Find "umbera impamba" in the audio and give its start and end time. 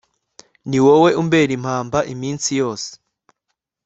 1.21-1.99